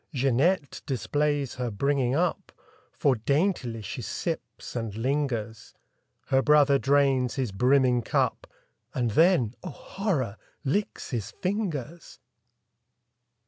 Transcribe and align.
Jeanette 0.15 0.81
displays 0.87 1.53
her 1.57 1.69
bringing 1.69 2.15
up. 2.15 2.51
For 2.91 3.15
daintily 3.17 3.83
she 3.83 4.01
sips 4.01 4.75
and 4.75 4.95
lingers. 4.95 5.75
Her 6.29 6.41
brother 6.41 6.79
drains 6.79 7.35
his 7.35 7.51
brimming 7.51 8.01
cup. 8.01 8.47
And 8.95 9.11
then—oh, 9.11 9.69
horror!—licks 9.69 11.11
his 11.11 11.29
fingers! 11.29 12.17